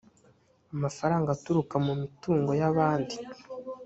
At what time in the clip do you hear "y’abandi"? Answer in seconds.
2.61-3.15